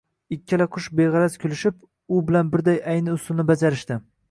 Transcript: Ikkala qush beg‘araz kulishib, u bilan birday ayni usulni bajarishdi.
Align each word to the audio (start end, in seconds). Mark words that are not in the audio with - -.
Ikkala 0.35 0.65
qush 0.77 0.87
beg‘araz 0.99 1.35
kulishib, 1.43 1.77
u 2.17 2.23
bilan 2.31 2.51
birday 2.57 2.83
ayni 2.95 3.17
usulni 3.21 3.49
bajarishdi. 3.53 4.03